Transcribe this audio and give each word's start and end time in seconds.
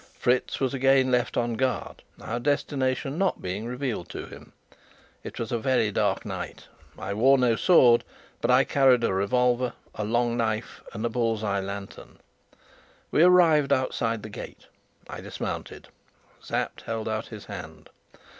Fritz 0.17 0.59
was 0.59 0.73
again 0.73 1.11
left 1.11 1.37
on 1.37 1.53
guard, 1.53 2.01
our 2.19 2.39
destination 2.39 3.19
not 3.19 3.39
being 3.39 3.67
revealed 3.67 4.09
to 4.09 4.25
him. 4.25 4.51
It 5.23 5.37
was 5.37 5.51
a 5.51 5.59
very 5.59 5.91
dark 5.91 6.25
night. 6.25 6.65
I 6.97 7.13
wore 7.13 7.37
no 7.37 7.55
sword, 7.55 8.03
but 8.41 8.49
I 8.49 8.63
carried 8.63 9.03
a 9.03 9.13
revolver, 9.13 9.73
a 9.93 10.03
long 10.03 10.35
knife, 10.35 10.81
and 10.93 11.05
a 11.05 11.09
bull's 11.09 11.43
eye 11.43 11.59
lantern. 11.59 12.17
We 13.11 13.21
arrived 13.21 13.71
outside 13.71 14.23
the 14.23 14.29
gate. 14.29 14.65
I 15.07 15.21
dismounted. 15.21 15.89
Sapt 16.39 16.81
held 16.81 17.07
out 17.07 17.27
his 17.27 17.45
hand. 17.45 17.91